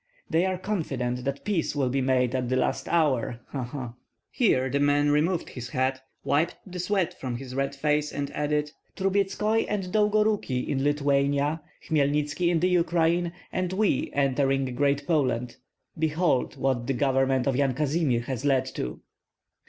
They 0.27 0.47
are 0.47 0.57
confident 0.57 1.25
that 1.25 1.45
peace 1.45 1.75
will 1.75 1.89
be 1.89 2.01
made 2.01 2.33
at 2.33 2.49
the 2.49 2.55
last 2.55 2.87
hour, 2.89 3.39
ha, 3.49 3.61
ha!" 3.63 3.93
Here 4.31 4.67
the 4.67 4.79
rear 4.79 4.87
man 4.87 5.11
removed 5.11 5.49
his 5.49 5.69
hat, 5.69 6.01
wiped 6.23 6.55
the 6.65 6.79
sweat 6.79 7.13
from 7.19 7.35
his 7.35 7.53
red 7.53 7.75
face, 7.75 8.11
and 8.11 8.31
added: 8.31 8.71
"Trubetskoi 8.95 9.67
and 9.69 9.93
Dolgoruki 9.93 10.67
in 10.67 10.83
Lithuania, 10.83 11.61
Hmelnitski 11.87 12.49
in 12.49 12.61
the 12.61 12.69
Ukraine, 12.69 13.31
and 13.53 13.73
we 13.73 14.09
entering 14.13 14.73
Great 14.73 15.05
Poland, 15.05 15.57
behold 15.99 16.57
what 16.57 16.87
the 16.87 16.93
government 16.93 17.45
of 17.45 17.55
Yan 17.55 17.75
Kazimir 17.75 18.21
has 18.21 18.43
led 18.43 18.65
to." 18.73 19.01